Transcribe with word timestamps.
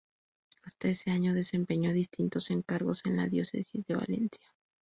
Hasta 0.63 0.87
ese 0.89 1.11
año 1.11 1.35
desempeñó 1.35 1.93
distintos 1.93 2.49
encargos 2.49 3.05
en 3.05 3.17
la 3.17 3.27
Diócesis 3.27 3.85
de 3.85 3.93
Valencia. 3.97 4.49